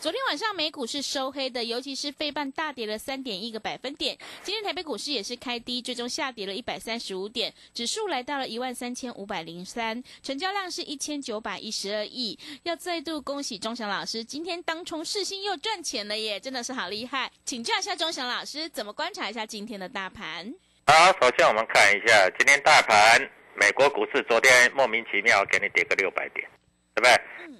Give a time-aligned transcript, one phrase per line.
[0.00, 4.16] 昨天晚上美股是收黑的，尤其是费半大跌了三点一个百分点。
[4.44, 12.38] 今天台北股市也是开低，最终下跌了一百三十五点，指数来到了一万三千五百零三，成交量是一千九百一十二亿。
[12.62, 17.28] 要再度恭喜钟祥老师，今天当冲世新又赚钱了耶，真的是好厉害！
[17.44, 20.54] 请教一下钟祥老师，怎么观察一下今天的大盘？
[20.86, 23.20] 好，首先我们看一下今天大盘，
[23.56, 26.48] 美国股市昨天莫名其妙给你跌个六百点，
[26.94, 27.12] 对不对？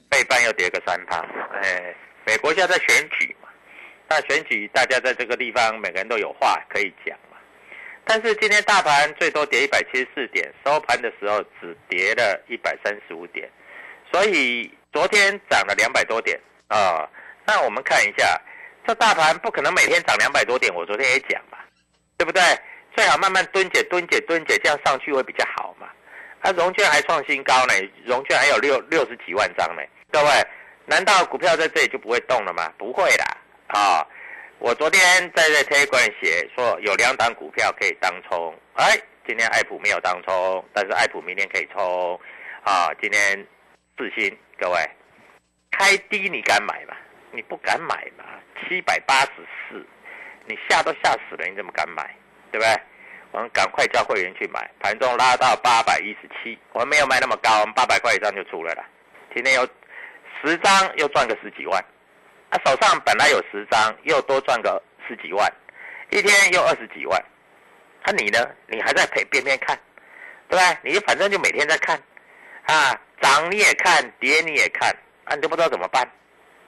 [0.09, 1.19] 费半又跌个三趴，
[1.63, 1.97] 哎。
[2.29, 3.49] 美国现在在选举嘛，
[4.07, 7.39] 那选举大家在这个地方每个人都有话可以讲嘛。
[8.05, 13.49] 但是今天大盘最多跌一百七十四点，收盘的时候只跌了一百三十五点，
[14.13, 17.09] 所以昨天涨了两百多点啊。
[17.47, 18.39] 那我们看一下，
[18.87, 21.57] 这大盘不可能每天涨两百多点，我昨天也讲嘛，
[22.19, 22.43] 对不对？
[22.95, 25.89] 最好慢慢蹲解、蹲解、蹲解，这样上去会比较好嘛。
[26.41, 27.73] 啊，融券还创新高呢，
[28.05, 30.29] 融券还有六六十几万张呢，各位。
[30.89, 32.73] 难道股票在这里就不会动了吗？
[32.79, 33.25] 不会的
[33.67, 34.01] 啊！
[34.59, 42.19] 我昨天在这推管写说有两档股票可以当冲，哎，今天爱普没有当冲，但是爱普明天可以冲
[42.65, 42.89] 啊！
[43.03, 43.47] 今天
[43.99, 44.79] 四星，各位
[45.73, 46.97] 开低你敢买吗？
[47.33, 48.25] 你不敢买嘛？
[48.63, 49.33] 七百八十
[49.69, 49.87] 四，
[50.47, 52.03] 你吓都吓死了，你怎么敢买？
[52.51, 52.75] 对不对？
[53.33, 58.83] 我们赶快叫会员去买，盘中拉到八百一十七，我们没有卖那么高，我们八百块以上就出来了。
[59.35, 59.69] 今天有。
[60.43, 61.85] 十张又赚个十几万，
[62.51, 65.53] 他手上本来有十张，又多赚个十几万，
[66.11, 67.23] 一天又二十几万。
[68.05, 68.39] 那你呢？
[68.69, 69.79] 你还在陪边边看，
[70.49, 70.93] 对不对？
[70.93, 72.01] 你反正就每天在看，
[72.65, 74.89] 啊，涨你也看，跌你也看，
[75.25, 76.09] 啊，你都不知道怎么办，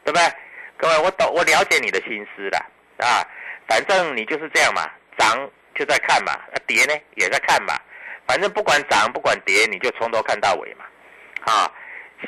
[0.04, 0.32] 对不对？
[0.76, 2.58] 各位，我懂，我了解你的心思了，
[2.98, 3.24] 啊，
[3.66, 7.74] 反正你就是这样嘛，涨就在看嘛，跌呢也在看嘛，
[8.26, 10.84] 反正不管涨不管跌，你就从头看到尾嘛，
[11.44, 11.72] 啊。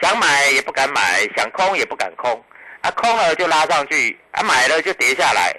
[0.01, 2.43] 想买也不敢买，想空也不敢空，
[2.81, 5.55] 啊，空了就拉上去，啊，买了就跌下来。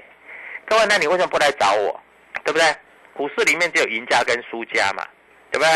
[0.66, 2.02] 各位，那你为什么不来找我？
[2.44, 2.76] 对不对？
[3.14, 5.06] 股市里面只有赢家跟输家嘛，
[5.52, 5.70] 对不对？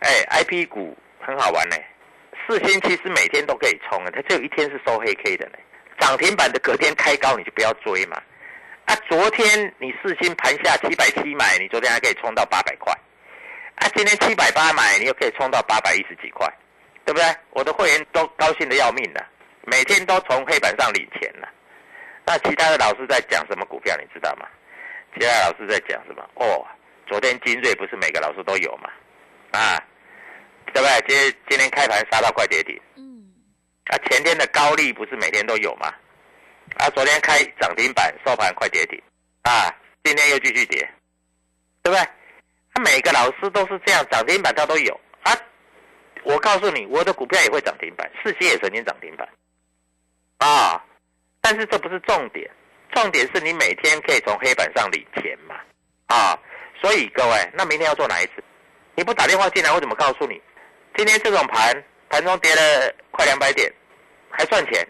[0.00, 1.76] 哎，I P 股很好玩呢，
[2.46, 5.58] 四星其实每天都可以冲啊，它只有一天是收黑 K 的呢。
[5.98, 8.20] 涨停板的隔天开高你就不要追嘛。
[8.86, 12.92] 啊，昨天你四星盘下七百七买，你昨天还可以冲到八百块，
[13.76, 16.46] 啊，今天七百八买，你又可以冲到八百一十几块。
[17.04, 17.36] 对不对？
[17.50, 19.26] 我的会员都高兴的要命了，
[19.64, 21.48] 每天都从黑板上领钱了。
[22.24, 24.46] 那其他的老师在讲什么股票，你知道吗？
[25.14, 26.22] 其他老师在讲什么？
[26.34, 26.64] 哦，
[27.06, 28.90] 昨天金瑞不是每个老师都有嘛？
[29.58, 29.76] 啊，
[30.72, 31.04] 对不对？
[31.08, 32.80] 今今天开盘杀到快跌停。
[32.96, 33.32] 嗯。
[33.86, 35.92] 啊，前天的高利不是每天都有吗？
[36.78, 39.02] 啊，昨天开涨停板，收盘快跌停。
[39.42, 39.74] 啊，
[40.04, 40.88] 今天又继续跌，
[41.82, 42.06] 对不对？
[42.72, 45.00] 他每个老师都是这样，涨停板他都有。
[46.24, 49.28] 我告诉你，我的股票也会涨停板，四星也曾经涨停板，
[50.38, 50.84] 啊！
[51.40, 52.50] 但是这不是重点，
[52.92, 55.56] 重点是你每天可以从黑板上领钱嘛，
[56.08, 56.38] 啊！
[56.80, 58.44] 所以各位，那明天要做哪一次？
[58.94, 60.40] 你不打电话进来，我怎么告诉你？
[60.96, 63.72] 今天这种盘，盘中跌了快两百点，
[64.30, 64.86] 还赚钱，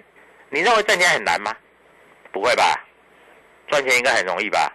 [0.49, 1.55] 你认为赚钱很难吗？
[2.33, 2.75] 不会吧，
[3.69, 4.73] 赚钱应该很容易吧，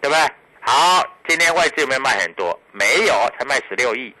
[0.00, 0.28] 对不对？
[0.60, 2.58] 好，今天外资有没有卖很多？
[2.72, 4.14] 没有，才卖十六亿，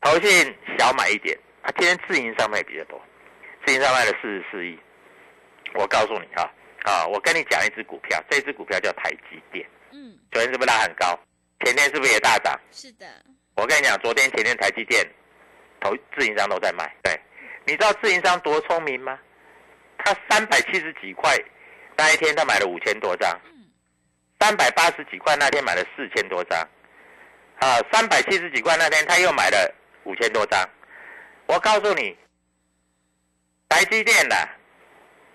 [0.00, 1.70] 投信小买一点啊。
[1.76, 3.00] 今天自营商卖比较多，
[3.64, 4.78] 自营商卖了四十四亿。
[5.74, 6.50] 我告诉你哈，
[6.84, 9.66] 啊，我跟你讲一只股票，这只股票叫台积电。
[9.92, 11.18] 嗯，昨天是不是拉很高？
[11.64, 12.58] 前天是不是也大涨？
[12.72, 13.06] 是的，
[13.54, 15.06] 我跟你讲，昨天、前天台积电
[15.80, 16.90] 投自营商都在卖。
[17.02, 17.20] 对，
[17.66, 19.18] 你知道自营商多聪明吗？
[19.98, 21.36] 他三百七十几块
[21.96, 23.36] 那一天，他买了五千多张；
[24.40, 26.58] 三百八十几块那天买了四千多张。
[27.58, 29.74] 啊，三百七十几块那天他又买了
[30.04, 30.68] 五千多张。
[31.46, 32.16] 我告诉你，
[33.68, 34.36] 台积电呐、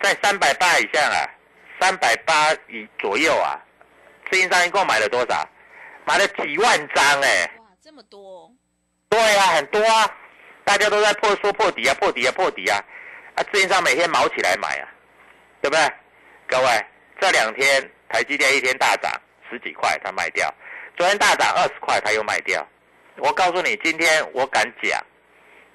[0.02, 1.30] 在三百八以下啊，
[1.80, 3.60] 三百八以左右啊，
[4.32, 5.48] 自营商一共买了多少？
[6.06, 8.54] 买了几万张哎、哇，这么多，
[9.10, 10.08] 对啊，很多啊，
[10.64, 12.78] 大家都在破说破底啊，破底啊，破底啊，
[13.36, 14.88] 啊，自营商每天毛起来买啊，
[15.62, 15.92] 对不对？
[16.48, 16.86] 各位，
[17.20, 19.12] 这两天台积电一天大涨
[19.50, 20.48] 十几块，它卖掉；
[20.96, 22.64] 昨天大涨二十块，它又卖掉。
[23.18, 25.02] 我告诉你，今天我敢讲，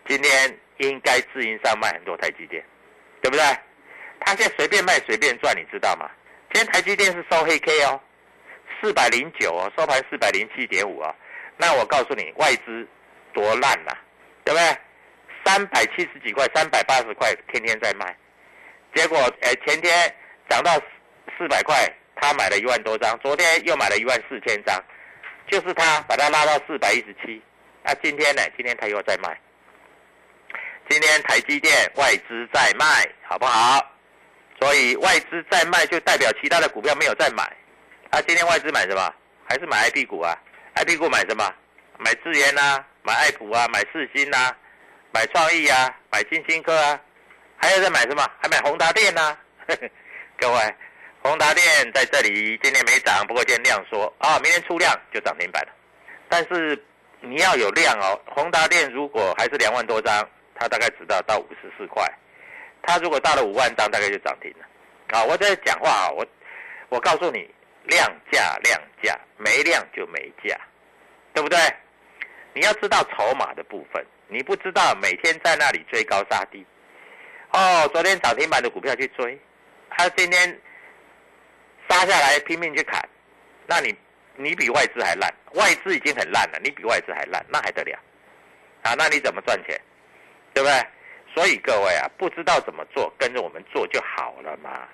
[0.06, 2.62] 今天应该自营商卖很多台积电，
[3.22, 3.42] 对不对？
[4.20, 6.10] 他现在随便卖随便赚，你知道吗？
[6.52, 8.00] 今天台积电是收黑 K 哦，
[8.80, 11.14] 四百零九哦，收盘四百零七点五哦。
[11.56, 12.86] 那我告诉你，外资
[13.32, 13.92] 多烂呐、
[14.44, 14.76] 对不对？
[15.44, 18.14] 三百七十几块，三百八十块，天天在卖，
[18.94, 20.14] 结果呃前天
[20.50, 20.72] 涨到
[21.38, 21.74] 四百块，
[22.16, 24.78] 他买了一万多张，昨天又买了一万四千张，
[25.50, 27.42] 就是他把它拉到四百一十七，
[27.82, 28.42] 啊，今天呢？
[28.56, 29.36] 今天他又在卖，
[30.88, 33.84] 今天台积电外资在卖，好不好？
[34.60, 37.42] 所以外资在卖，就代表其他的股票没有在买。
[38.10, 39.12] 啊，今天外资买什么？
[39.48, 40.36] 还是买 I P 股啊
[40.74, 41.52] ？I P 股买什么？
[41.98, 44.56] 买智源啊，买爱普啊，买世新啊，
[45.12, 47.00] 买创意啊，买金星科啊，
[47.56, 48.24] 还有在买什么？
[48.40, 49.36] 还买宏达电呐、
[50.38, 50.74] 各位，
[51.22, 55.72] 宏达电在这里今天没涨，不过今天量缩啊，明天出量就涨停板了。
[56.28, 56.82] 但是
[57.20, 62.02] 你要有量哦，宏达电如果还是两万多张，它大概只到到五十四块，
[62.82, 64.66] 它如果到了五万张，大概就涨停了。
[65.18, 66.26] 啊，我在讲话啊，我
[66.88, 67.48] 我告诉你，
[67.84, 70.58] 量价量价，没量就没价，
[71.34, 71.58] 对不对？
[72.54, 76.64] 你要知道筹码的部分，你不知道每天在那里追高杀低。
[77.52, 79.38] 哦，昨天涨停板的股票去追，
[79.90, 80.58] 他今天
[81.90, 83.06] 杀下来拼命去砍，
[83.66, 83.92] 那你
[84.36, 87.98] 你比外资还烂，外资已经很烂了，你比外资还烂，那还得了？
[88.82, 89.78] 啊，那你怎么赚钱？
[90.54, 90.86] 对不对？
[91.34, 94.86] 所以各位啊，不知道怎么做，跟着我们做就好了嘛。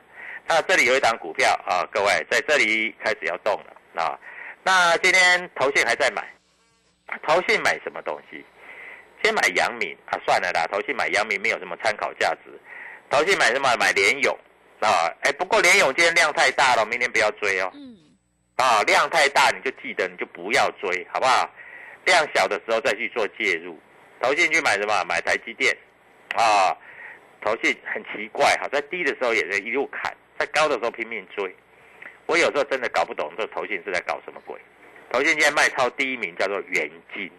[0.47, 4.19] 那这里有一档股票啊，各位在这里开始要动了啊。
[4.63, 6.27] 那今天投信还在买，
[7.27, 8.45] 投信买什么东西？
[9.23, 12.51] 先买阳明啊，算了啦，投信买阳明没有什么参考价值。
[13.09, 13.75] 投信买什么？
[13.77, 14.37] 买联勇
[14.81, 17.71] 啊，哎，不过联勇今天量太大了，明天不要追哦。
[17.75, 17.97] 嗯，
[18.57, 21.51] 啊，量太大你就记得你就不要追，好不好？
[22.05, 23.79] 量小的时候再去做介入。
[24.21, 25.05] 投信去买什么？
[25.05, 25.77] 买台积电
[26.35, 26.77] 啊。
[27.43, 31.55] 投信很奇怪哈，在低的时候也在一路砍，在高的时候拼命追。
[32.27, 34.61] 我有时候真的搞不懂这投信是在搞什么鬼。
[35.13, 37.31] 投信现在卖超第一名叫做元金，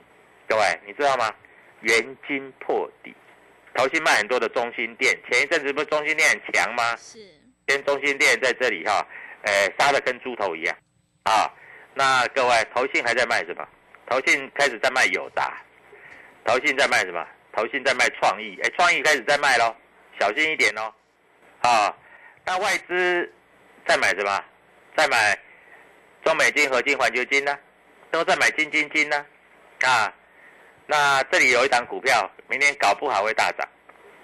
[0.48, 1.34] 各位你知道吗？
[1.82, 3.14] 元金破底，
[3.74, 6.96] 投信卖很多的中心店，前一阵子不是中心店很强吗？
[6.96, 7.20] 是，
[7.68, 9.06] 今天中心店在这里哈，
[9.44, 10.76] 呃，杀的跟猪头一样
[11.24, 11.52] 啊。
[11.94, 13.68] 那各位，投信还在卖什么？
[14.10, 15.62] 投信开始在卖友达，
[16.46, 17.28] 投信在卖什么？
[17.54, 19.76] 投信在卖创意，哎，创意开始在卖喽，
[20.20, 20.94] 小心一点哦。
[21.62, 21.96] 啊，
[22.46, 23.34] 那外资
[23.86, 24.44] 在买什么？
[24.96, 25.38] 在买
[26.24, 27.58] 中美金、合金、环球金呢、
[28.12, 29.26] 都在买金金金呢、
[29.82, 30.14] 啊。
[30.90, 33.68] 那这里有一档股票，明天搞不好会大涨。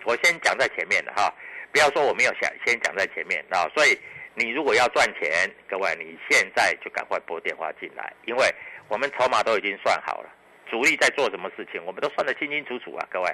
[0.06, 1.34] 我先讲在前面的哈，
[1.74, 3.68] 不要说我没有想先讲在前面啊。
[3.76, 4.00] 所以
[4.34, 8.48] 你如果要赚钱，各位你现在就赶快拨电话进来，因为
[8.88, 10.30] 我们筹码都已经算好了，
[10.72, 13.30] 主力在做什么事情，我们都算得清清楚楚啊，各位，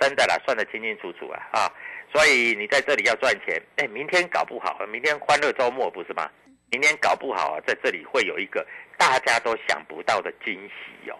[0.00, 1.68] 真的啦，算得清清楚楚啊啊。
[2.10, 6.30] 所以你在这里要赚钱，哎，明天搞不好，明天欢乐周末不是吗？
[6.70, 11.16] 明天搞不好啊，在这里会有一个大家都想不到的惊喜哦。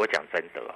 [0.00, 0.74] 我讲真的哦，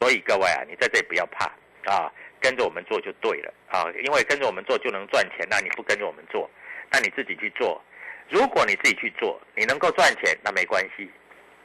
[0.00, 1.44] 所以各位啊，你在这里不要怕
[1.88, 5.46] 啊，跟着我们做就对了啊，因为跟着我们做就能赚钱。
[5.48, 6.50] 那你不跟着我们做，
[6.90, 7.80] 那你自己去做。
[8.28, 11.08] 如果你自己去做，你能够赚钱，那没关系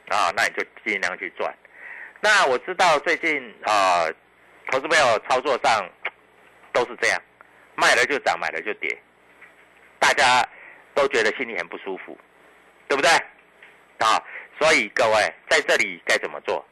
[0.06, 1.52] 啊，那你就尽量去赚。
[2.20, 4.06] 那我知道最近啊，
[4.70, 5.90] 投资朋友操作上
[6.72, 7.20] 都是这样，
[7.74, 8.96] 卖了就涨，买了就跌，
[9.98, 10.46] 大家
[10.94, 12.16] 都觉得心里很不舒服，
[12.86, 13.10] 对不对？
[13.98, 14.22] 啊，
[14.60, 16.64] 所以各位在这里该怎么做？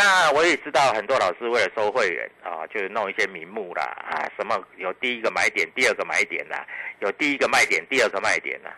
[0.00, 6.64] 那我也知道很多老师为了收会员啊，就是弄一些名目啦啊，什么有第一个买点，第二个买点啦，
[7.00, 8.72] 有第一个卖点，第二个卖点啦，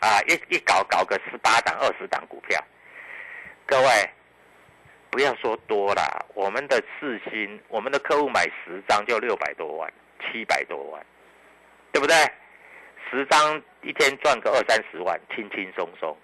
[0.00, 2.62] 啊，一一搞搞个十八档、二十档股票，
[3.64, 4.10] 各位
[5.08, 9.90] 不要说多啦，我们的四星，我们的客户买十张就六百多万、
[10.20, 11.02] 七百多万，
[11.90, 12.14] 对不对？
[13.10, 16.14] 十张一天赚个二三十万，轻轻松松，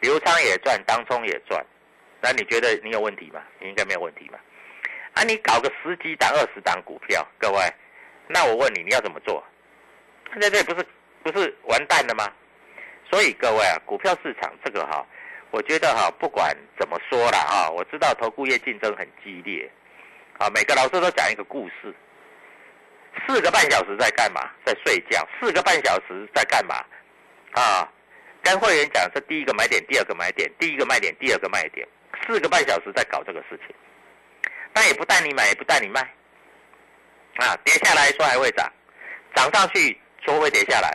[0.00, 1.64] 刘昌也赚，当冲也赚。
[2.26, 3.40] 那你觉得你有问题吗？
[3.60, 4.40] 你应该没有问题吧？
[5.12, 7.72] 啊，你搞个十几档、二十档股票，各位，
[8.26, 9.44] 那我问你，你要怎么做？
[10.32, 10.84] 现在这不是
[11.22, 12.28] 不是完蛋了吗？
[13.08, 15.06] 所以各位啊，股票市场这个哈，
[15.52, 19.70] 我觉得哈，不管怎么说了啊，我知道投顾业竞争很激烈，
[20.38, 21.94] 啊，每个老师都讲一个故事，
[23.24, 24.50] 四个半小时在干嘛？
[24.64, 26.74] 在睡觉，四个半小时在干嘛？
[27.52, 27.88] 啊，
[28.42, 31.86] 跟会员讲是第一个买点，第二个买点，第一个卖点，第二个卖点。
[32.26, 33.74] 四个半小时在搞这个事情，
[34.72, 36.00] 但也不带你买，也不带你卖，
[37.36, 38.68] 啊，跌下来说还会涨，
[39.34, 40.88] 涨上去说会跌下来，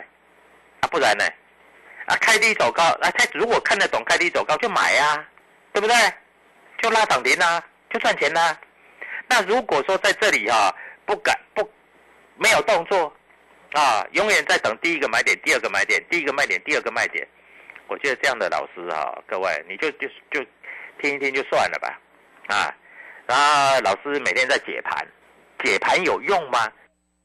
[0.80, 1.24] 啊，不然呢？
[2.06, 5.26] 啊，开低走高，啊，他如果看得懂开低走高就买呀，
[5.72, 5.94] 对不对？
[6.82, 8.58] 就拉涨停啦，就赚钱啦。
[9.26, 10.74] 那如果说在这里哈，
[11.06, 11.66] 不敢不
[12.36, 13.10] 没有动作，
[13.72, 17.26] 啊，永远在等第一个买点，第二个买点，第一个卖点，第二个卖点，
[17.86, 20.44] 我觉得这样的老师哈，各位你就就就。
[21.00, 21.98] 听一听就算了吧，
[22.48, 22.74] 啊，
[23.26, 25.06] 然后老师每天在解盘，
[25.64, 26.70] 解盘有用吗？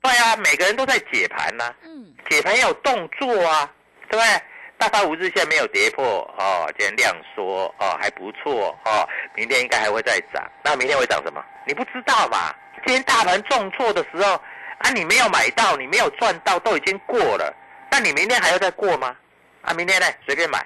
[0.01, 3.69] 对啊，每个人都在解盘呐，嗯，解盘要有动作啊，
[4.09, 4.41] 对不对？
[4.77, 6.05] 大盘五日线没有跌破
[6.37, 10.47] 哦，今天量缩哦，还不错哦，明天应该还会再涨。
[10.63, 11.43] 那明天会涨什么？
[11.65, 12.53] 你不知道嘛？
[12.85, 14.33] 今天大盘重挫的时候
[14.77, 17.51] 啊，你没有买到，你没有赚到，都已经过了，
[17.89, 19.15] 那你明天还要再过吗？
[19.63, 20.05] 啊，明天呢？
[20.27, 20.63] 随便买，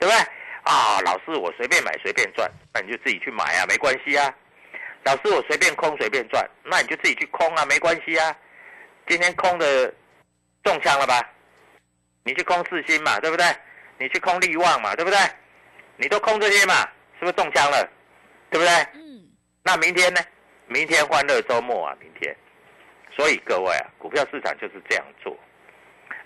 [0.00, 0.26] 对不对？
[0.64, 4.34] 啊，老师，我随便买随便赚，那你就自己去买啊，没关系啊。
[5.04, 8.36] 老师，我随便空随便赚，那你就自己去空啊，没关系啊。
[9.06, 9.92] 今天空的
[10.62, 11.22] 中枪了吧？
[12.24, 13.46] 你去空四星嘛，对不对？
[13.98, 15.18] 你去空利旺嘛，对不对？
[15.96, 16.74] 你都空这些嘛，
[17.18, 17.88] 是不是中枪了？
[18.50, 18.74] 对不对？
[18.94, 19.28] 嗯。
[19.62, 20.20] 那明天呢？
[20.66, 22.36] 明天欢乐周末啊，明天。
[23.16, 25.34] 所以各位啊，股票市场就是这样做。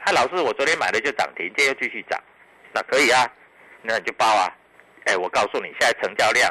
[0.05, 2.21] 啊，老师，我昨天买的就涨停，今天又继续涨，
[2.75, 3.31] 那可以啊。
[3.83, 4.49] 那你就报啊！
[5.05, 6.49] 哎，我告诉你，现在成交量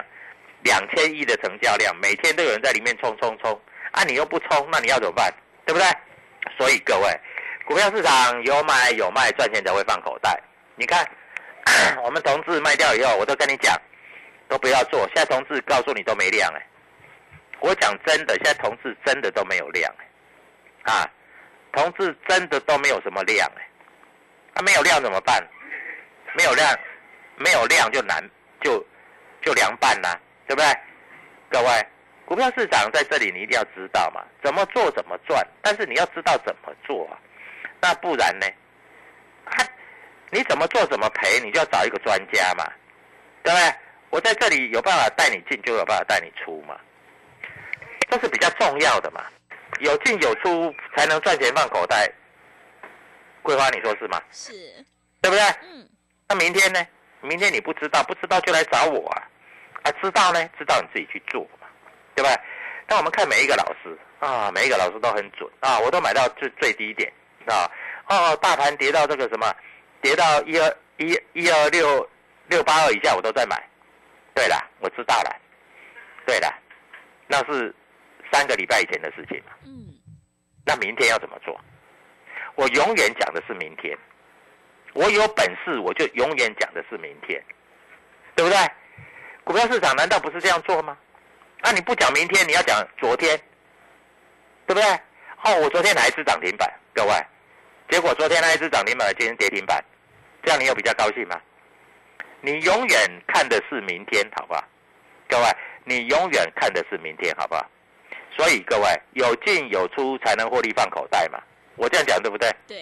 [0.63, 3.57] 两千亿的成交量，每天都有人在里面冲冲冲
[3.91, 4.03] 啊！
[4.03, 5.33] 你又不冲，那你要怎么办？
[5.65, 5.87] 对不对？
[6.57, 7.19] 所以各位，
[7.65, 10.37] 股票市场有买有卖，赚钱才会放口袋。
[10.75, 11.07] 你看，
[12.03, 13.79] 我们同志卖掉以后，我都跟你讲，
[14.49, 15.07] 都不要做。
[15.15, 16.67] 现在同志告诉你都没量哎，
[17.61, 19.89] 我讲真的，现在同志真的都没有量
[20.83, 21.09] 哎，啊，
[21.71, 23.61] 同志真的都没有什么量哎，
[24.55, 25.41] 啊，没有量怎么办？
[26.35, 26.67] 没有量。
[27.41, 28.23] 没有量就难，
[28.61, 28.85] 就
[29.41, 30.17] 就凉拌啦，
[30.47, 30.67] 对不对？
[31.49, 31.87] 各位，
[32.25, 37.17] 股票市场在这里，你一定要知道嘛，怎么做怎么赚，但是你要知道怎么做啊，
[37.81, 38.45] 那不然呢？
[39.45, 39.57] 啊，
[40.29, 42.71] 你怎么做怎么赔，你就要找一个专家嘛，
[43.43, 43.75] 对不对？
[44.11, 46.77] 我在这里有办法带你进，就有办法带你出嘛，
[48.09, 49.25] 这是比较重要的嘛，
[49.79, 52.11] 有进有出才能赚钱放口袋。
[53.41, 54.21] 桂花，你说是吗？
[54.31, 54.51] 是，
[55.21, 55.41] 对不对？
[55.63, 55.89] 嗯。
[56.29, 56.87] 那明天呢？
[57.21, 59.23] 明天你不知道，不知道就来找我啊！
[59.83, 61.67] 啊，知道呢，知道你自己去做嘛，
[62.15, 62.29] 对吧？
[62.87, 67.11] 那我们看每一个老师啊，每一个老师都很准啊，我都买到最最低点
[67.47, 67.69] 啊。
[68.07, 69.55] 哦，大盘跌到这个什么，
[70.01, 72.09] 跌到一二一一二六
[72.47, 73.61] 六八二以下，我都在买。
[74.33, 75.35] 对了，我知道了。
[76.25, 76.53] 对了，
[77.27, 77.73] 那是
[78.31, 79.51] 三个礼拜以前的事情嘛。
[79.63, 79.93] 嗯。
[80.65, 81.59] 那明天要怎么做？
[82.55, 83.97] 我永远讲的是明天。
[84.93, 87.41] 我有本事，我就永远讲的是明天，
[88.35, 88.57] 对不对？
[89.43, 90.97] 股票市场难道不是这样做吗？
[91.63, 93.37] 那你不讲明天，你要讲昨天，
[94.67, 94.83] 对不对？
[95.43, 96.71] 哦，我昨天哪一只涨停板？
[96.93, 97.11] 各位，
[97.89, 99.83] 结果昨天那一只涨停板今天跌停板，
[100.43, 101.39] 这样你有比较高兴吗？
[102.41, 104.63] 你永远看的是明天，好不好？
[105.27, 105.45] 各位，
[105.85, 107.65] 你永远看的是明天，好不好？
[108.37, 111.39] 所以各位有进有出才能获利放口袋嘛。
[111.75, 112.49] 我这样讲对不对？
[112.67, 112.77] 对，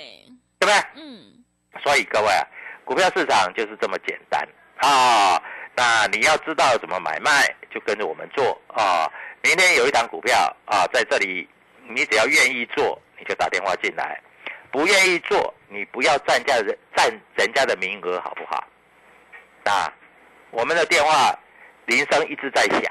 [0.59, 0.73] 对不对？
[0.95, 1.38] 嗯。
[1.83, 2.45] 所以各位啊，
[2.83, 4.47] 股票市场就是这么简单
[4.77, 5.41] 啊。
[5.75, 9.09] 那你要知道怎么买卖，就跟着我们做啊。
[9.41, 11.47] 明天有一档股票啊，在这里，
[11.87, 14.19] 你只要愿意做，你就打电话进来；
[14.71, 18.67] 不愿意做，你不要占家人占人家的名额，好不好？
[19.63, 19.93] 啊，
[20.51, 21.33] 我们的电话
[21.85, 22.81] 铃声一直在响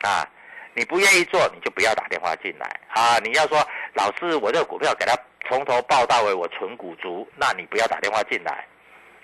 [0.00, 0.26] 啊。
[0.74, 3.18] 你不愿意做，你就不要打电话进来啊。
[3.18, 5.14] 你要说老师，我这个股票给他。
[5.48, 8.66] 从头报到尾，我纯股族，那你不要打电话进来，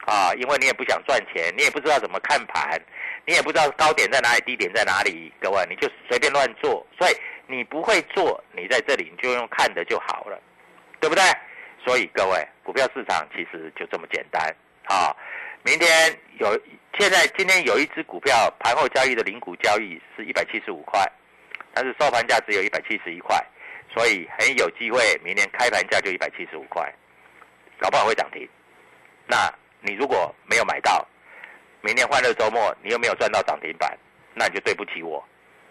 [0.07, 2.81] 啊，因为你也不想赚钱，你也不知道怎么看盘，
[3.26, 7.14] 你也不知道高点在哪里，低点在哪里，各位你就随便乱做，所以
[7.47, 10.40] 你不会做，你在这里你就用看的就好了，
[10.99, 11.23] 对不对？
[11.85, 14.43] 所以各位，股票市场其实就这么简单
[14.87, 15.14] 啊。
[15.62, 16.59] 明天有，
[16.99, 21.07] 现在今天有一只股票盘后交易的零股交易是一百七十五块，
[21.75, 23.43] 但是收盘价只有一百七十一块，
[23.94, 26.92] 所以很有机会明年开盘价就一百七十五块，
[27.78, 28.48] 搞不好会涨停。
[29.26, 31.06] 那你如果没有买到，
[31.80, 33.96] 明天欢乐周末你又没有赚到涨停板，
[34.34, 35.24] 那你就对不起我，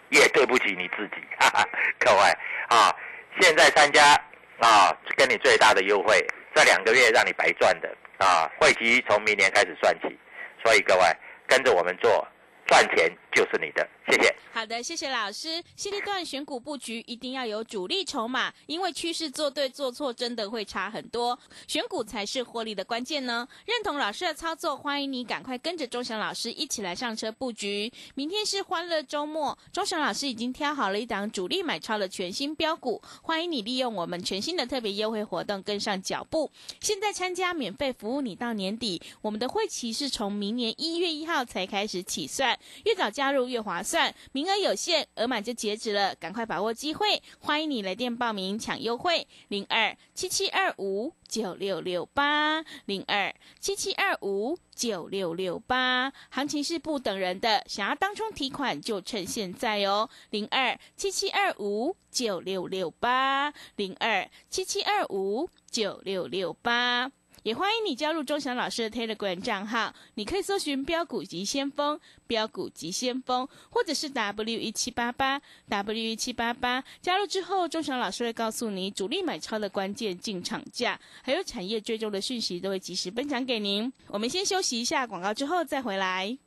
[0.08, 2.20] 也对不起你自己，哈哈，各位
[2.68, 2.94] 啊，
[3.40, 4.20] 现在参加。
[4.60, 8.48] 啊，跟你最大的优惠，这两个月让你白赚的啊！
[8.56, 10.16] 会期从明年开始算起，
[10.64, 11.02] 所以各位
[11.44, 12.26] 跟着我们做。
[12.66, 14.34] 赚钱就是你的，谢谢。
[14.52, 15.62] 好的，谢谢老师。
[15.74, 23.46] 现阶段选股布局一定要有主力筹码，因为趋势做对做错真的会差很多，选股才是获利的关键呢。
[23.66, 27.92] 认同老师的操作，欢迎你赶快跟着钟祥老师一起来上车布局。
[28.14, 36.48] 明天是欢乐周末，钟祥老师已经挑好了一档主力买超的全新标股，欢迎你利用我们全新的特别优惠活动跟上脚步。
[36.80, 42.53] 现在参加免费服务你到年底，我们的会期是从明年一月一号才开始起算。
[42.84, 47.22] 越早加入越划算，名额有限，额满就截止了，赶快把握机会！
[47.38, 52.64] 欢迎你来电报名抢优惠，零二七七二五九六六八。
[52.86, 63.52] 零二七七二五九六六八，行情是不等人的，想要当冲提款就趁现在哦，零二七七二五九六六八。
[63.76, 67.10] 零二七七二五九六六八。
[67.44, 76.82] 也欢迎你加入钟祥老师的 Telegram 账号，你可以搜寻“标股急先锋”、“标股急先锋”，或者是 W 一七八八 W 一七八八。
[77.02, 83.92] 加入之后，钟祥老师会告诉你主力买超的关键进场价，还有产业追踪的讯息，都会及时分享给您。
[84.06, 86.38] 我们先休息一下广告，之后再回来。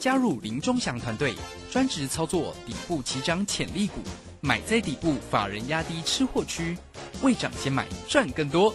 [0.00, 1.36] 加入林钟祥团队，
[1.70, 4.00] 专职操作底部起涨潜力股，
[4.40, 6.76] 买在底部，法人压低吃货区，
[7.22, 8.74] 未涨先买赚更多。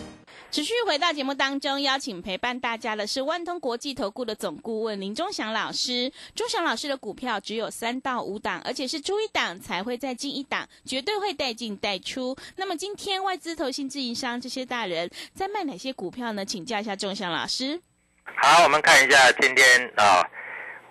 [0.51, 6.11] 持续回到节目当中，邀请陪伴大家的是万通国际投顾的总顾问林忠祥老师。
[6.35, 12.35] 忠祥老师的股票只有三到五档，而且是出一档才会再进一档，绝对会带进带出。
[12.57, 16.43] 那么今天外资、投信、自营商这些大人在卖哪些股票呢？
[16.43, 17.79] 请教一下忠祥老师。
[18.25, 20.19] 好，我们看一下今天啊，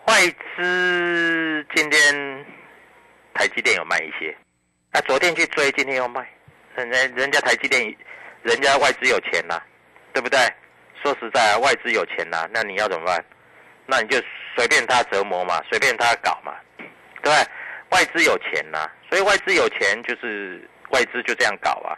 [0.07, 2.46] 外资今天
[3.35, 4.35] 台积电有卖一些，
[4.90, 6.27] 那昨天去追，今天又卖，
[6.77, 7.94] 人人家台积电。
[8.42, 9.61] 人家外资有钱呐，
[10.12, 10.38] 对不对？
[11.03, 13.24] 说实在啊，外资有钱呐，那你要怎么办？
[13.87, 14.22] 那你就
[14.57, 16.87] 随便他折磨嘛，随便他搞嘛，对
[17.22, 17.35] 不对？
[17.90, 21.96] 外资有钱呐，所以外资有钱就是外资就这样搞啊。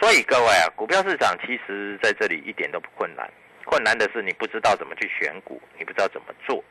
[0.00, 3.28] 所以各位啊，股票市场其实在这里一点都不困难，
[3.64, 6.62] 困难的是你不知道怎么去选股，你不知道怎么做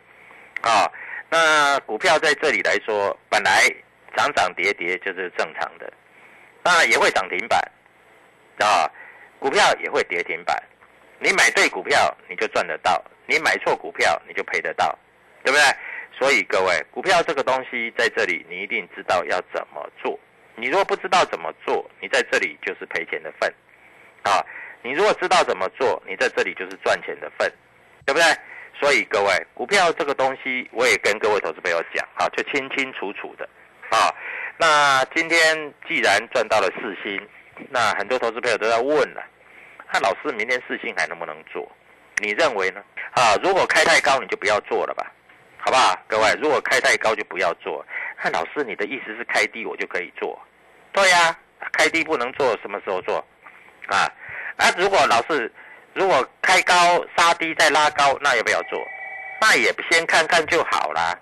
[0.61, 0.89] 啊。
[1.29, 3.67] 那股票在这里来说，本来
[4.15, 5.91] 涨涨跌跌就是正常的，
[6.63, 7.59] 那也会涨停板
[8.59, 8.89] 啊。
[9.43, 10.55] 股票也会跌停板，
[11.19, 14.97] 你买对股票你就赚得到，你买错股票你就赔得到，
[15.43, 15.61] 对不对？
[16.17, 20.17] 所以各位，股票这个东西在这里你一定知道要怎么做。
[20.55, 23.53] 你如果不知道怎么做，你在这里就是赔钱的份，
[24.21, 24.39] 啊！
[24.81, 27.51] 你如果知道怎么做，你在这里就是赚钱的份，
[28.05, 28.23] 对不对？
[28.79, 33.43] 所以各位，股票这个东西我也跟各位投资朋友讲啊，就清清楚楚的
[33.89, 34.07] 啊。
[34.57, 37.19] 那今天既然赚到了四星，
[37.69, 39.21] 那很多投资朋友都在问了。
[39.93, 41.71] 看老师明天四星还能不能做？
[42.17, 42.81] 你认为呢？
[43.11, 45.05] 啊，如果开太高，你就不要做了吧，
[45.59, 45.95] 好不好？
[46.07, 47.85] 各位，如果开太高就不要做。
[48.17, 50.41] 看老师，你的意思是开低我就可以做？
[50.93, 51.37] 对呀，
[51.73, 53.23] 开低不能做，什么时候做？
[53.85, 54.09] 啊
[54.57, 54.73] 啊！
[54.79, 55.51] 如果老师
[55.93, 56.73] 如果开高
[57.15, 58.83] 杀低再拉高，那要不要做？
[59.39, 61.15] 那也先看看就好啦，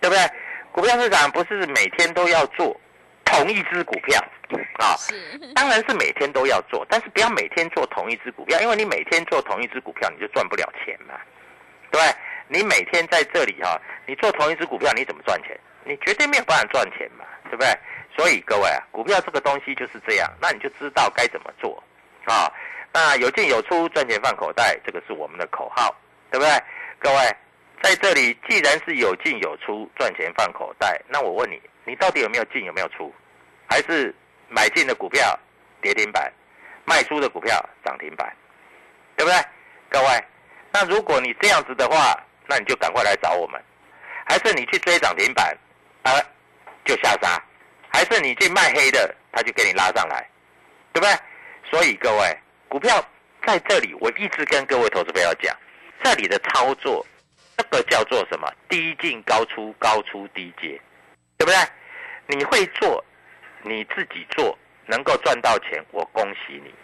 [0.00, 0.26] 对不对？
[0.72, 2.76] 股票市场不是每天都要做
[3.24, 4.20] 同一只股票。
[4.78, 4.96] 啊，
[5.54, 11.14] 当然是每天都要做，但是不要每天做同一只股票，因为你每天做同一只股票，你就赚不了钱嘛，
[11.90, 12.00] 对
[12.48, 15.58] 你每天在这里哈，你做同一只股票，你怎么赚钱？
[15.84, 17.68] 你绝对没有办法赚钱嘛，对不对？
[18.16, 21.82] 所以各位啊，股票这个东西就是这样，那你就知道该怎么做
[22.26, 22.52] 啊。
[22.92, 25.94] 那有进有出，赚钱放口袋，这个是我们的口号，
[26.30, 26.52] 对不对？
[26.98, 27.36] 各位
[27.82, 33.14] 在这里，既然是有进有出，赚钱放口袋，那我问你，你到底有没有进，有没有出，
[33.68, 34.14] 还是？
[34.50, 35.38] 买进的股票
[35.80, 36.30] 跌停板，
[36.84, 38.30] 卖出的股票涨停板，
[39.16, 39.40] 对不对？
[39.88, 40.24] 各位，
[40.72, 43.62] 那如果你这样子的话，那你就赶快来找我们，
[44.26, 45.56] 还是你去追涨停板，
[46.02, 46.12] 啊，
[46.84, 47.40] 就下杀，
[47.92, 50.28] 还是你去卖黑的，他就给你拉上来，
[50.92, 51.14] 对不对？
[51.70, 52.36] 所以各位，
[52.68, 53.04] 股票
[53.46, 55.56] 在这里，我一直跟各位投资朋友讲，
[56.02, 57.06] 这里的操作，
[57.56, 58.52] 这个叫做什么？
[58.68, 60.80] 低进高出，高出低接，
[61.38, 61.56] 对不对？
[62.26, 63.04] 你会做，
[63.62, 66.74] 你自己做，能够赚到钱，我恭喜你。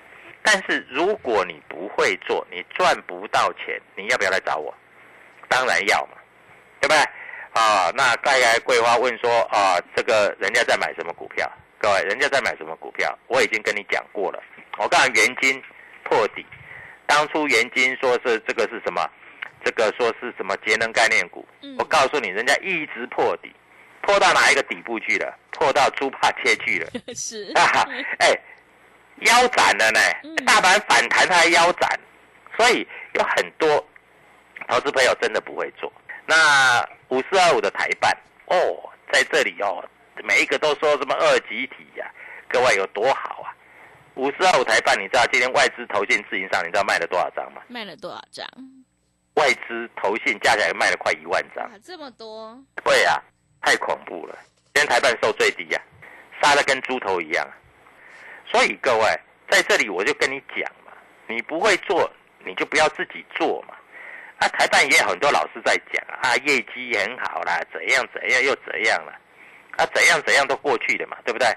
[0.43, 4.73] 但是如果你不会做，你赚不到钱，你要不要来找我？
[5.49, 6.19] 当然要嘛，
[6.81, 6.99] 对不对？
[7.61, 11.51] 啊，那再来桂花问说啊，这个人家在买什么股票？
[11.79, 13.17] 各位，人家在买什么股票？
[13.27, 14.43] 我已经跟你讲过了。
[14.79, 15.63] 我刚才元金
[16.05, 16.45] 破底，
[17.07, 19.09] 当初元金说是这个是什么？
[19.65, 21.47] 这个说是什么节能概念股？
[21.79, 23.51] 我告诉你，人家一直破底，
[24.09, 25.37] 破到哪一个底部去了？
[25.51, 26.89] 破到猪怕切去了。
[27.15, 27.85] 是 啊，
[28.21, 28.33] 哎，
[29.23, 30.01] 腰斩了呢，
[30.47, 32.01] 大盘反弹它还腰斩，
[32.57, 33.85] 所以有很多
[34.69, 35.93] 投资朋友真的不会做。
[36.27, 38.17] 那五四二五的台办
[38.47, 39.85] 哦，在这里哦，
[40.25, 42.09] 每一个都说什么二级体呀，
[42.49, 43.55] 各位有多好啊！
[44.15, 47.63] 五四二五台办，你知道今天外资投信自营上，你知道卖了多少张吗？
[47.69, 48.47] 卖了多少张？
[49.35, 53.23] 外资投信加起来卖了快一万张，哇，这么多，对呀、
[53.63, 54.39] 太恐怖了。
[54.75, 55.81] 今天台办收最低呀、
[56.43, 57.47] 杀的跟猪头一样。
[58.47, 60.93] 所以各位在这里我就跟你讲嘛，
[61.27, 62.11] 你不会做，
[62.45, 63.75] 你就不要自己做嘛。
[64.39, 69.13] 啊，台办也有很多老师在讲啊，业绩很好啦，怎样怎样又怎样了，
[69.79, 71.49] 啊，怎样怎样都过去了嘛，对不对？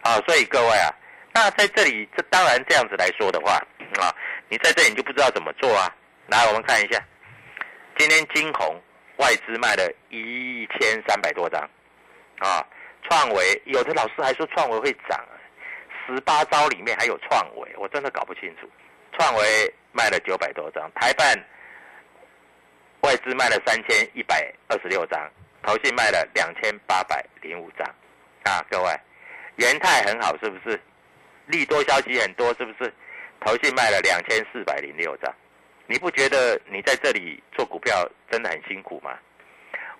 [0.00, 0.88] 啊，所以各位啊，
[1.34, 3.60] 那在这里，这当然这样子来说的话
[4.00, 4.08] 啊，
[4.48, 5.94] 你在这里就不知道怎么做啊。
[6.28, 6.98] 来，我们看一下，
[7.98, 8.80] 今天金红
[9.16, 11.60] 外资卖了一千三百多张，
[12.38, 12.66] 啊，
[13.08, 15.18] 创维有的老师还说创维会涨，
[16.06, 18.68] 十八招里面还有创维，我真的搞不清楚。
[19.18, 21.34] 创维卖了九百多张，台办
[23.00, 25.30] 外资卖了三千一百二十六张，
[25.62, 27.86] 投信卖了两千八百零五张，
[28.44, 28.90] 啊，各位，
[29.56, 30.78] 元泰很好是不是？
[31.46, 32.92] 利多消息很多是不是？
[33.40, 35.32] 投信卖了两千四百零六张，
[35.86, 39.16] 你不觉得你在这里做股票真的很辛苦吗？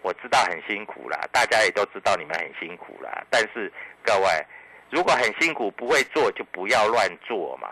[0.03, 3.25] 我知道很辛苦啦，大家也都知道你们很辛苦啦。
[3.29, 3.73] 但是
[4.05, 4.47] 各位，
[4.91, 7.69] 如果很辛苦不会做，就不要乱做嘛。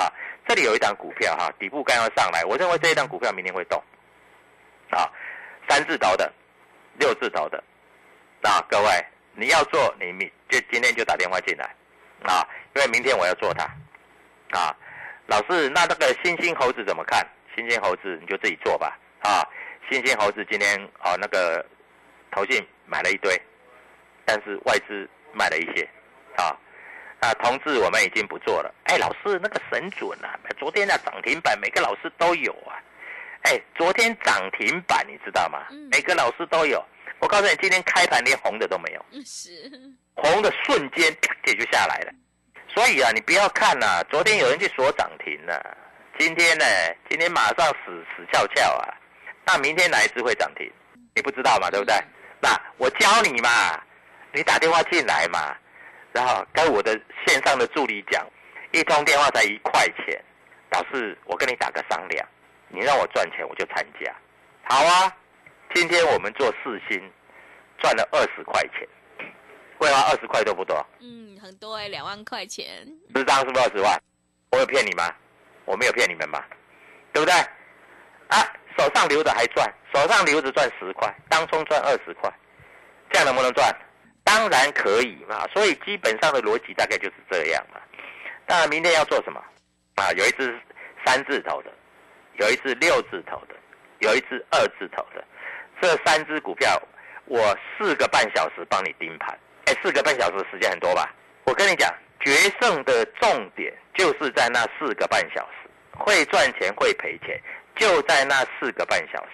[0.00, 0.10] 啊，
[0.46, 3.82] 这里有一档股票哈，底部刚要上来，我认为这一档股票明天会动。
[4.90, 5.10] 啊，
[5.68, 6.32] 三字头的，
[6.98, 7.62] 六字头的，
[8.40, 8.88] 那各位
[9.34, 11.64] 你要做，你明就今天就打电话进来，
[12.22, 12.46] 啊，
[12.76, 13.64] 因为明天我要做它。
[14.58, 14.74] 啊，
[15.26, 17.26] 老师，那那个星星猴子怎么看？
[17.54, 18.98] 星星猴子你就自己做吧。
[19.20, 19.46] 啊，
[19.90, 21.64] 星星猴子今天啊那个
[22.30, 23.40] 投信买了一堆，
[24.24, 25.88] 但是外资卖了一些。
[26.36, 26.56] 啊，
[27.20, 28.74] 那同志我们已经不做了。
[28.84, 32.74] 哎，老师那个神准啊，昨天那涨停板每个老师都有啊。
[33.42, 35.66] 哎，昨天涨停板你知道吗？
[35.70, 36.84] 嗯每个老师都有。
[37.20, 39.04] 我告诉你，今天开盘连红的都没有。
[39.12, 39.70] 嗯是，
[40.14, 42.12] 红的瞬间啪就下来了。
[42.68, 45.76] 所以啊，你不要看呐、昨天有人去锁涨停了，
[46.18, 46.64] 今天呢，
[47.08, 48.94] 今天马上死死翘翘啊。
[49.46, 50.70] 那明天哪一只会涨停？
[51.14, 51.94] 你不知道嘛，对不对？
[52.40, 53.80] 那我教你嘛，
[54.32, 55.56] 你打电话进来嘛，
[56.12, 58.24] 然后跟我的线上的助理讲，
[58.72, 60.22] 一通电话才一块钱，
[60.70, 62.26] 老师，我跟你打个商量，
[62.68, 64.14] 你让我赚钱我就参加。
[64.64, 65.12] 好啊，
[65.74, 67.12] 今天我们做四星，
[67.78, 68.88] 赚了二十块钱。
[69.76, 70.74] 桂花二十块多不多？
[71.00, 74.00] 嗯，很多哎，两万块钱，十张是不是二十万？
[74.52, 75.12] 我有骗你吗？
[75.64, 76.46] 我没有骗你们吧？
[77.12, 77.34] 对不对？
[78.28, 78.40] 啊，
[78.76, 82.32] 手上留着还赚，手上留着赚十块，当中赚二十块，
[83.10, 83.74] 这样能不能赚？
[84.24, 85.46] 当然可以嘛。
[85.52, 87.80] 所以基本上的逻辑大概就是这样嘛。
[88.46, 89.40] 当然明天要做什么？
[89.96, 90.58] 啊，有一只
[91.06, 91.70] 三字头的，
[92.38, 93.54] 有一只六字头的，
[94.00, 95.24] 有一只二字头的，
[95.80, 96.80] 这三只股票
[97.26, 99.38] 我四个半小时帮你盯盘。
[99.66, 101.14] 哎，四个半小时时间很多吧？
[101.44, 101.92] 我跟你讲，
[102.24, 107.38] 决胜的重点就是在那四个半小时，会赚钱会赔钱，
[107.76, 109.30] 就在那四个半小时。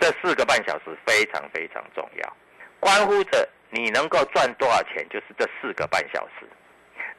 [0.00, 2.36] 这四个半小时非常非常重要，
[2.80, 6.46] 关乎着你能够赚多少钱，就是这四个半小时。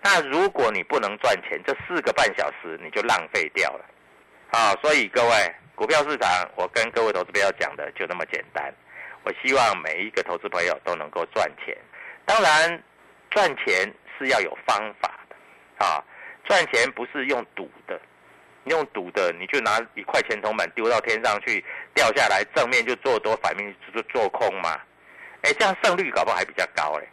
[0.01, 3.85] 那如果你不能赚钱，这四个半小时你就浪费掉了。
[4.51, 8.71] 啊，所以各位，股票市场，我跟各位投资朋友讲的就那么简单。
[9.23, 11.75] 我希望每一个投资朋友都能够赚钱。
[12.25, 12.83] 当然，
[13.31, 16.03] 赚钱是要有方法的啊！
[16.45, 17.99] 赚钱不是用赌的，
[18.65, 24.79] 用赌的你就拿一块钱铜板丢到天上去，掉下来正面就做多，反面就做空嘛。
[25.41, 27.07] 哎，这样胜率搞不好还比较高嘞，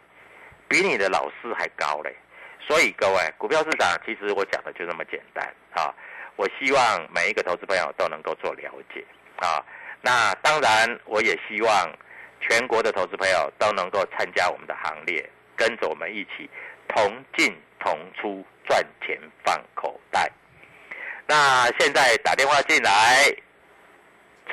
[0.67, 2.15] 比你的老师还高嘞。
[2.59, 5.93] 所以各位，股票市场其实我讲的就那么简单啊！
[6.35, 9.05] 我希望每一个投资朋友都能够做了解
[9.37, 9.63] 啊。
[10.01, 11.91] 那当然，我也希望
[12.39, 16.49] 全国的投资朋友都能够参加我们的行列，跟着我们一起
[16.93, 20.31] 同进同出，赚钱放口袋。
[21.27, 23.33] 那现在打电话进来，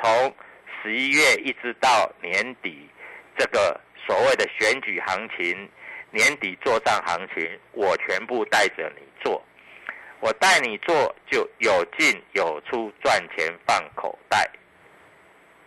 [0.01, 0.35] 从
[0.81, 2.89] 十一月一直到年底，
[3.37, 5.69] 这个所谓的选举行情、
[6.09, 9.43] 年底做账行情，我全部带着你做。
[10.19, 14.49] 我带你做就有进有出，赚钱放口袋。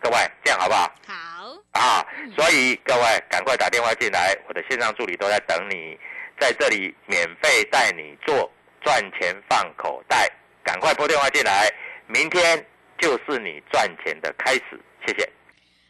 [0.01, 0.91] 各位，这样好不好？
[1.07, 5.99] 好啊，所以各位赶快打电话进来，我的线上助理都在等你，
[6.39, 8.51] 在这里免费带你做，
[8.83, 10.31] 赚钱放口袋。
[10.63, 11.71] 赶快拨电话进来，
[12.07, 12.65] 明天
[12.97, 14.79] 就是你赚钱的开始。
[15.05, 15.29] 谢谢。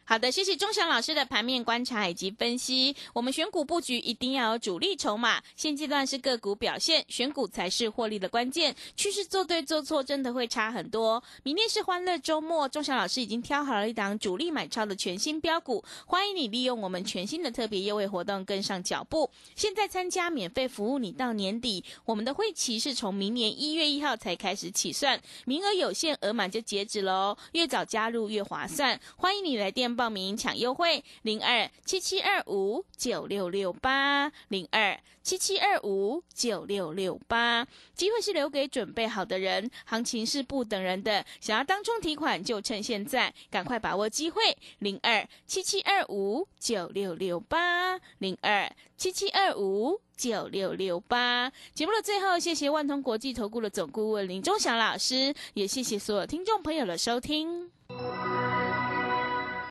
[0.07, 2.95] 好的，谢谢钟祥老师的盘面观察以及分析。
[3.11, 8.75] 我们选股布局一定要有主力筹码，现阶段是个股表现，选股才是获利的关键。
[8.95, 11.23] 趋势做对做错真的会差很多。
[11.41, 19.27] 明天是欢乐周末，钟祥老师已经挑好了一档主力买超的全新标股，欢迎你利用我们全新的特别优惠活动跟上脚步。
[19.55, 27.35] 现在参加免费服务，你到年底，我们的会期是从明年一月一号才开始起算，名额有限，额满就截止喽。
[27.53, 29.94] 越早加入越划算，欢迎你来电。
[29.95, 37.65] 报名抢优惠，零二七七二五九六六八，零二七七二五九六六八。
[37.93, 41.25] 机会是留给准备好的人，行情是不等人的。
[41.39, 44.41] 想要当冲提款，就趁现在，赶快把握机会，
[44.79, 51.51] 零二七七二五九六六八，零二七七二五九六六八。
[51.73, 57.71] 节目的最后，谢谢万通国际投顾的总顾问林忠祥老师，也谢谢所有听众朋友的收听。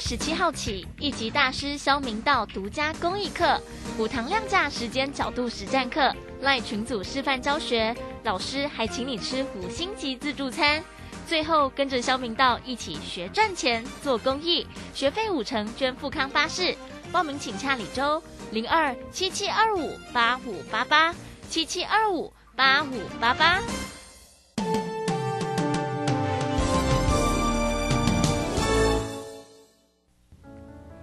[0.00, 3.60] 十七号起，一级大师肖明道独家公益课，
[3.98, 10.82] 五堂量价时间角度实战课，赖群组示范教学，老师还请你吃五星级自助餐。
[11.26, 16.74] 最后跟着肖明道一起学赚钱、做公益，学费五成捐富康巴士。
[17.10, 21.14] 报名请洽李周零二七七二五八五八八
[21.48, 23.60] 七七二五八五八八。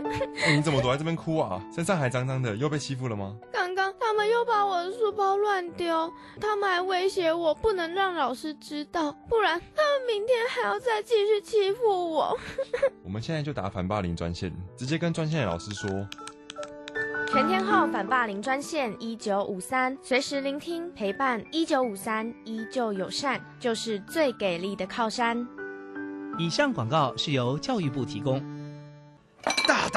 [0.54, 1.62] 你怎么躲在这边哭啊？
[1.74, 3.36] 身上还脏脏的，又被欺负了吗？
[3.52, 12.36] 刚刚他们又把我的书包乱丢，他们还威胁我不能让老师知道，不然他们明天还要再继续欺负我。
[13.04, 15.88] 我们现在就打反霸凌专线，直接跟专线的老师说。
[17.28, 21.42] 全天候反霸凌专线一九五三，随时聆听陪伴。
[21.50, 25.46] 一九五三依旧友善，就是最给力的靠山。
[26.38, 28.42] 以上广告是由教育部提供。
[29.42, 29.92] 大胆！